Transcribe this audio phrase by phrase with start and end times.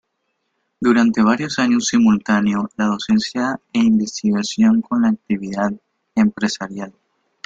[0.79, 5.73] Durante varios años simultaneó la docencia e investigación con la actividad
[6.15, 6.91] empresarial.